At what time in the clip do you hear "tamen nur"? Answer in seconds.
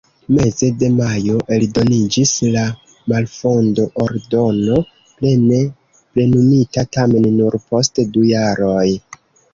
6.99-7.59